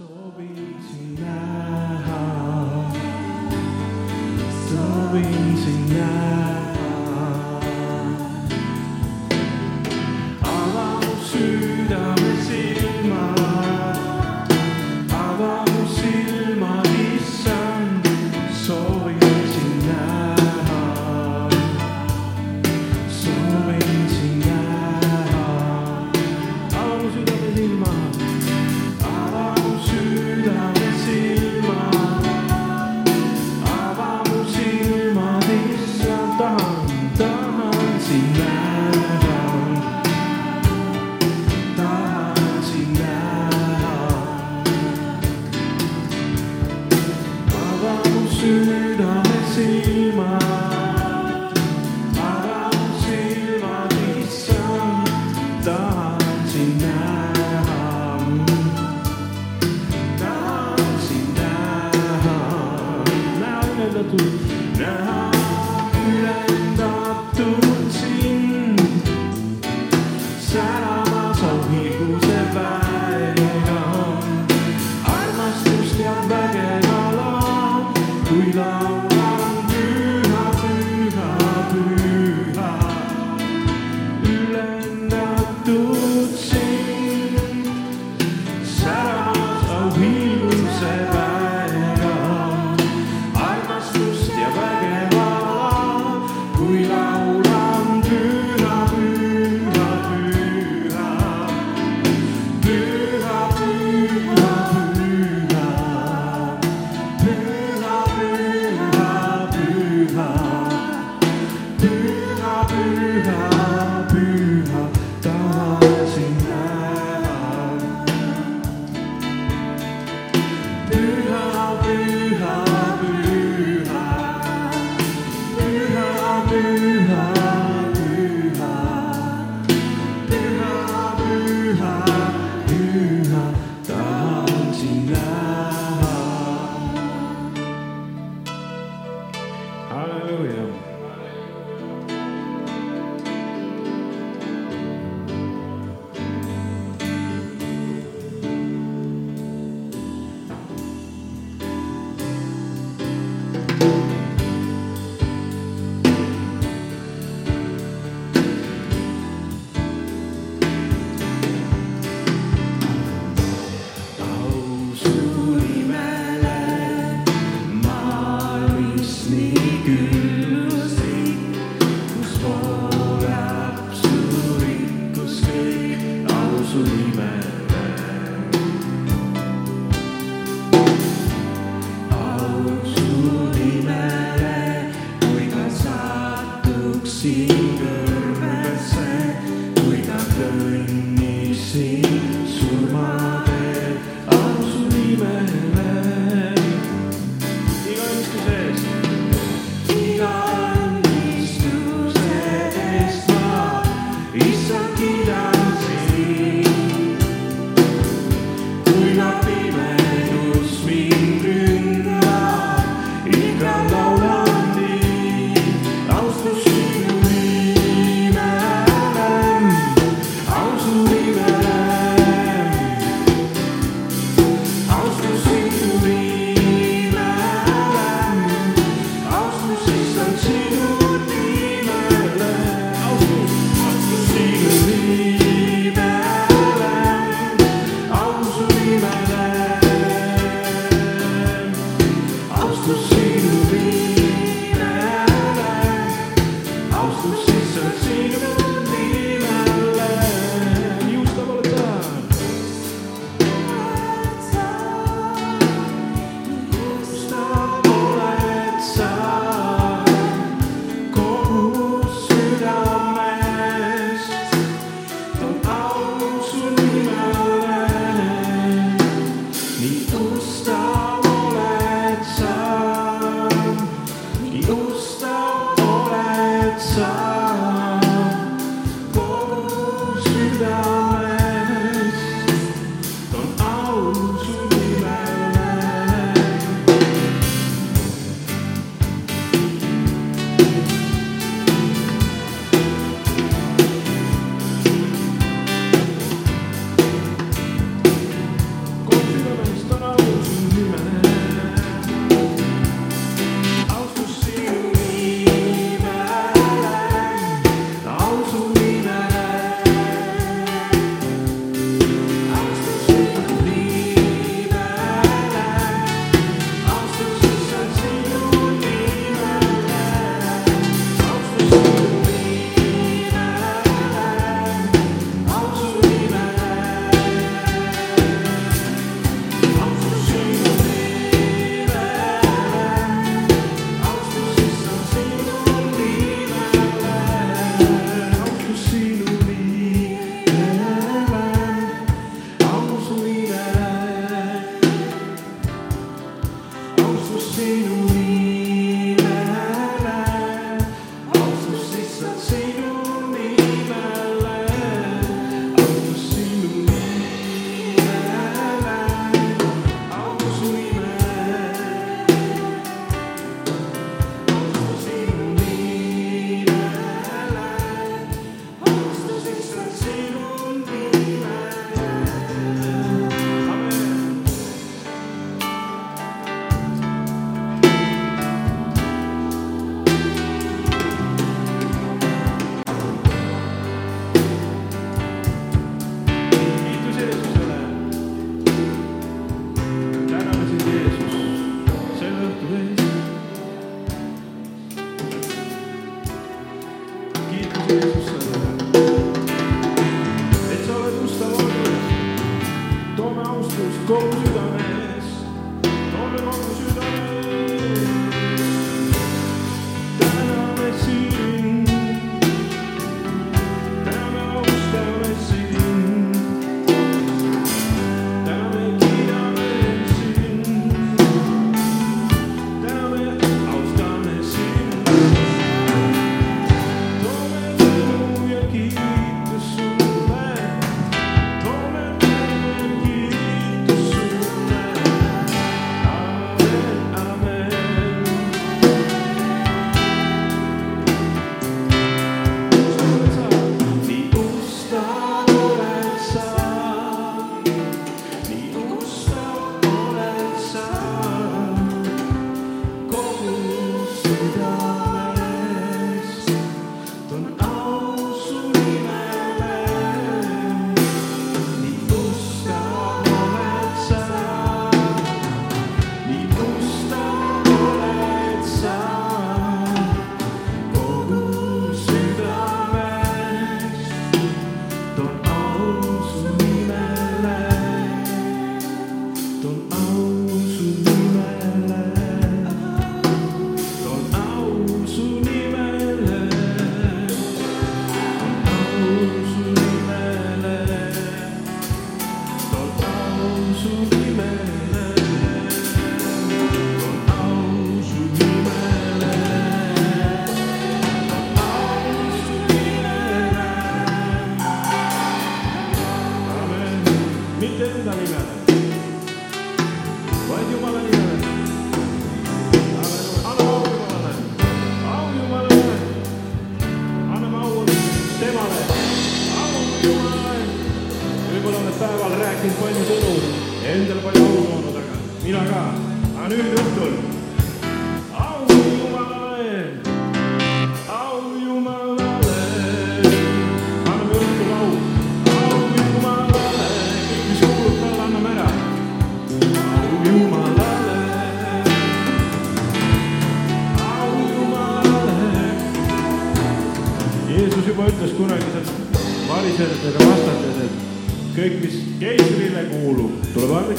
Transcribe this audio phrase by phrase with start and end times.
[0.00, 0.06] So
[0.38, 0.48] be
[5.62, 6.59] tonight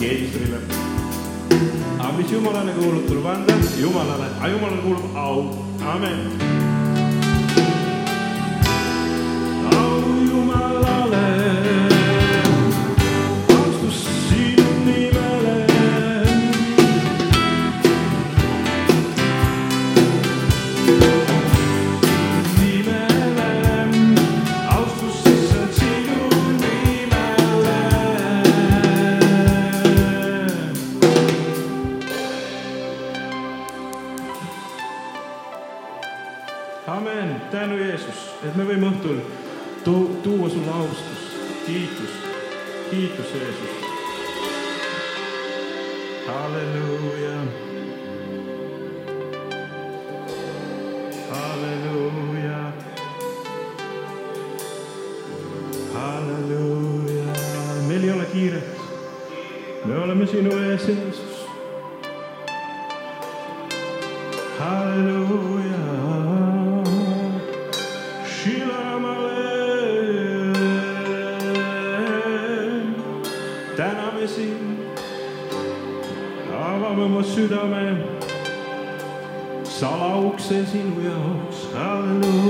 [0.00, 0.60] Jeesusele.
[1.98, 5.36] aga mis Jumalale kuulub, tuleb anda Jumalale, aga Jumalale kuulub au,
[5.94, 6.65] amen.
[59.84, 61.46] me oleme sinu ees, Jeesus.
[64.58, 65.76] halleluuja.
[73.76, 74.78] täname sind,
[76.52, 77.96] avame oma südame,
[79.64, 82.45] salaukse sinu jaoks, halleluuja.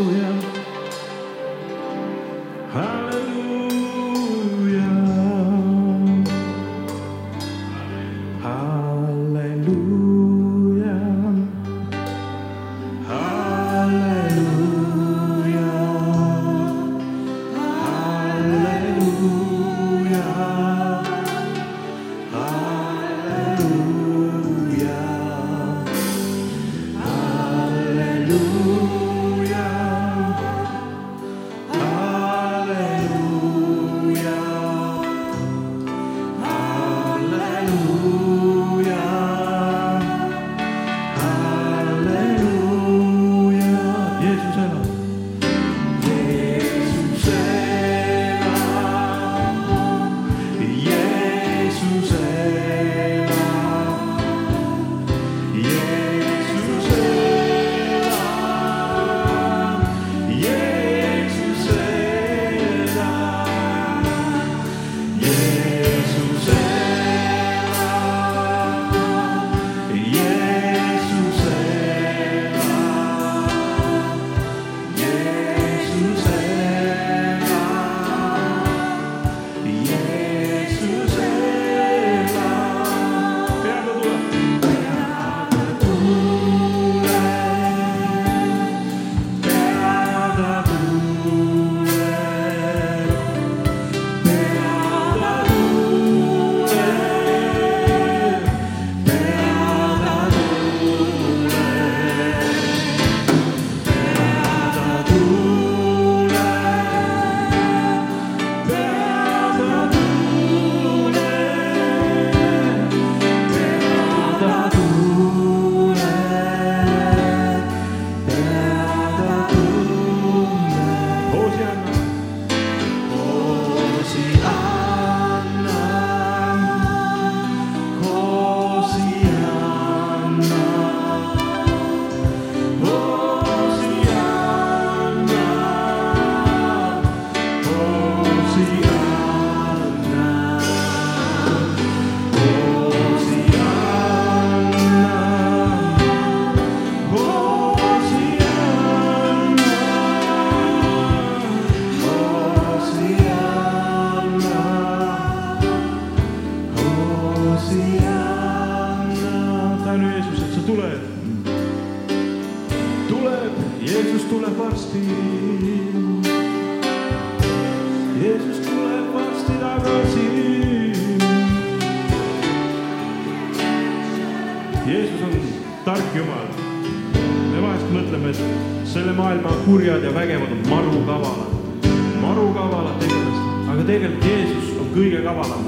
[183.97, 185.65] tegelikult Jeesus on kõige kavalam.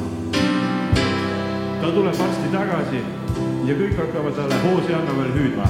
[1.80, 3.00] ta tuleb varsti tagasi
[3.64, 5.68] ja kõik hakkavad talle hoosianna veel hüüdma.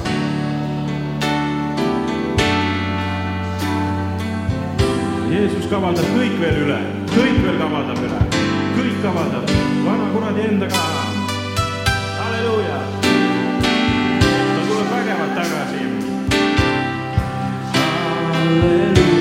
[5.29, 6.79] Jeesus kavaldab kõik veel üle,
[7.13, 8.19] kõik veel kavaldab üle,
[8.79, 9.53] kõik kavaldab,
[9.85, 10.83] vana kuradi enda ka.
[12.19, 12.79] halleluuja.
[14.55, 15.81] ta tuleb vägevalt tagasi.
[18.29, 19.18] Hallelujah.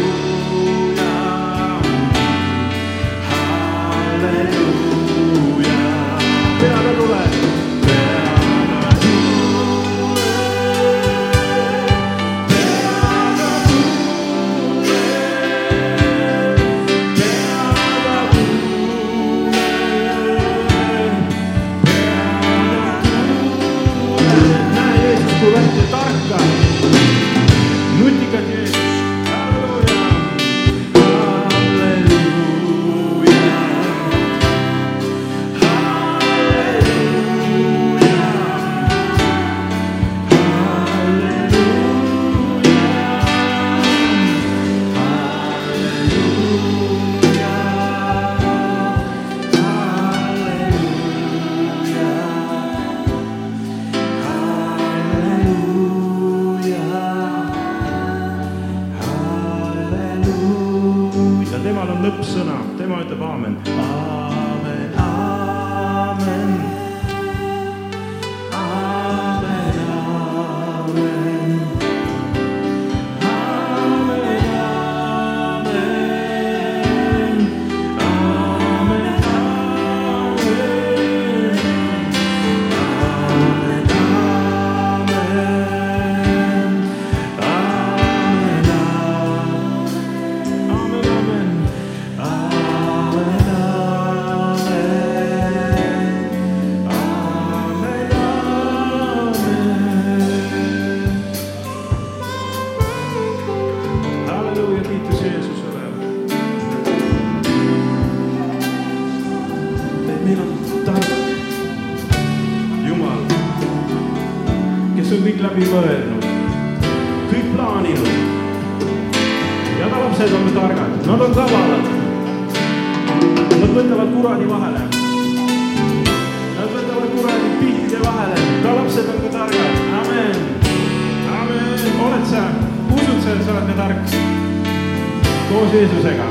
[135.49, 136.25] koos Jeesusega.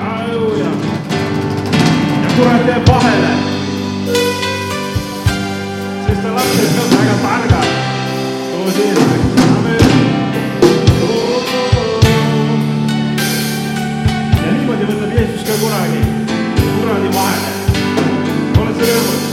[0.00, 0.64] halleluuja.
[2.22, 3.28] ja kurat jääb vahele.
[6.06, 7.68] sest ta lapsed on väga targad
[8.52, 9.26] koos Jeesusega.
[14.46, 16.00] ja niimoodi võtab Jeesus ka kunagi
[16.80, 17.52] kuradi vahele.
[18.58, 19.31] oled sa rõõmus?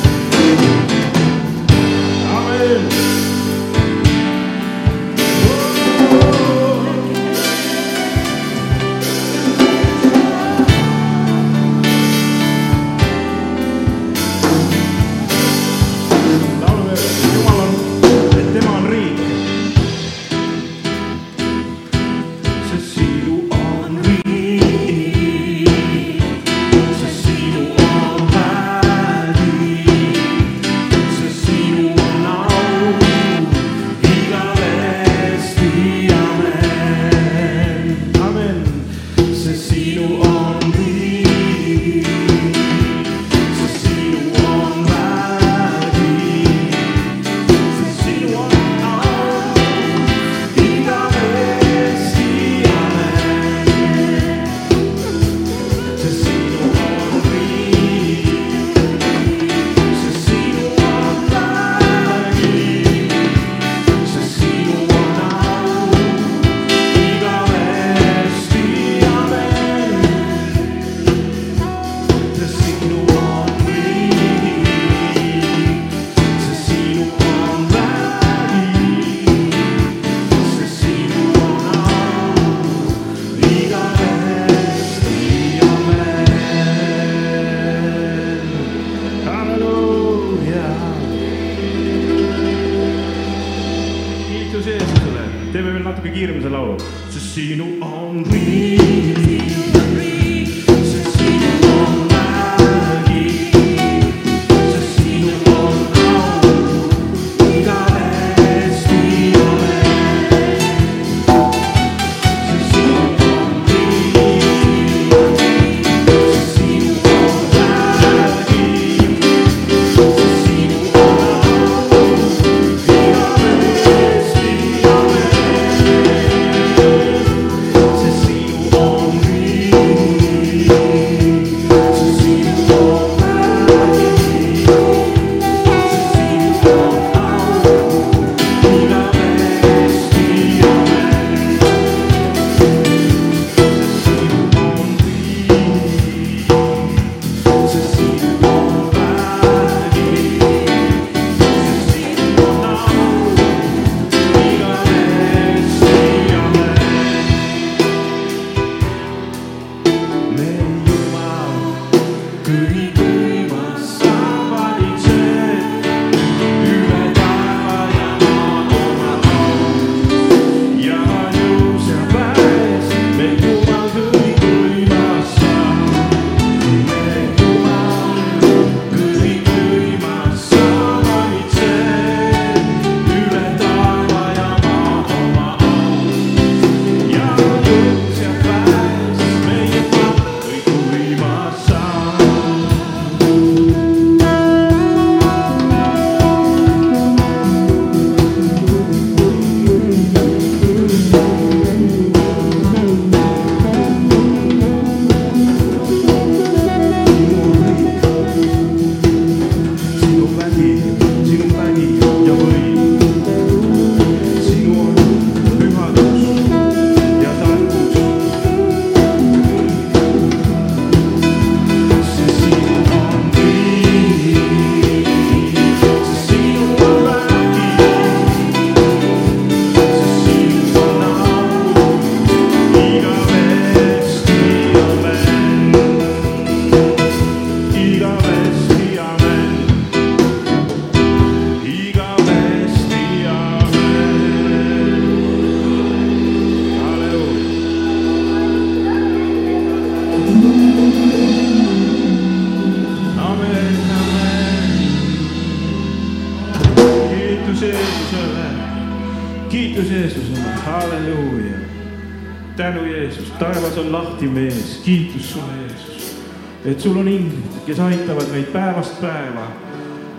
[264.89, 266.17] Kiitus sulle Jeesus,
[266.65, 269.45] et sul on inglid, kes aitavad meid päevast päeva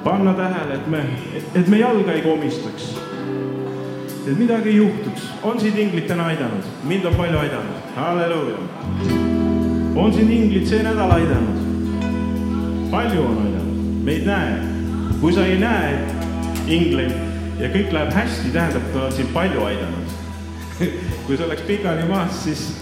[0.05, 1.01] panna tähele, et me,
[1.55, 2.95] et me jalga ei komistaks.
[4.27, 8.59] et midagi ei juhtuks, on sind inglid täna aidanud, mind on palju aidanud, halleluuja.
[9.97, 11.59] on sind inglid see nädal aidanud,
[12.91, 14.61] palju on aidanud, me ei näe.
[15.21, 15.99] kui sa ei näe
[16.67, 17.11] ingleid
[17.59, 20.15] ja kõik läheb hästi, tähendab, ta on sind palju aidanud.
[21.27, 22.80] kui sa oleks pikali maas, siis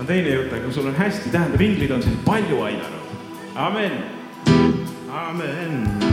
[0.00, 3.18] on teine jutt, aga kui sul on hästi, tähendab, inglid on sind palju aidanud.
[3.56, 4.00] amen,
[5.10, 6.09] amen